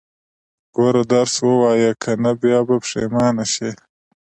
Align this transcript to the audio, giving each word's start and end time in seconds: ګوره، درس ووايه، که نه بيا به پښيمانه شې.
ګوره، 0.75 1.03
درس 1.13 1.35
ووايه، 1.45 1.91
که 2.01 2.11
نه 2.23 2.31
بيا 2.41 2.59
به 2.67 2.75
پښيمانه 2.83 3.45
شې. 3.53 3.71